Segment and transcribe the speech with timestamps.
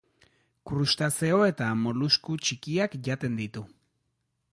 [0.69, 3.67] Krustazeo eta molusku txikiak jaten ditu.